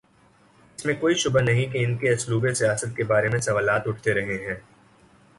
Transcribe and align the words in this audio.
اس 0.77 0.85
میں 0.85 0.93
کوئی 0.99 1.15
شبہ 1.15 1.39
نہیں 1.39 1.65
کہ 1.73 1.83
ان 1.85 1.95
کے 1.97 2.11
اسلوب 2.13 2.47
سیاست 2.53 2.95
کے 2.95 3.03
بارے 3.03 3.29
میں 3.29 3.39
سوالات 3.39 3.87
اٹھتے 3.87 4.13
رہے 4.13 4.37
ہیں۔ 4.47 4.55